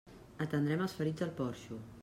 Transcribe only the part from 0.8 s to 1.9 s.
els ferits al porxo.